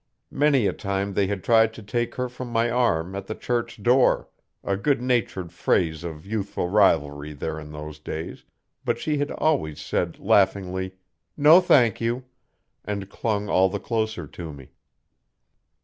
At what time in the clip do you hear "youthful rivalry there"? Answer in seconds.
6.25-7.59